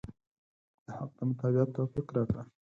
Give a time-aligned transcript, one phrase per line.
[0.85, 2.43] د حق د متابعت توفيق راکړه.